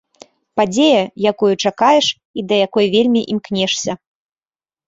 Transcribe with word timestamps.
Падзея, 0.59 1.01
якую 1.33 1.51
чакаеш, 1.69 2.07
і 2.39 2.47
да 2.53 2.59
якой 2.67 2.85
вельмі 2.97 3.21
імкнешся. 3.35 3.91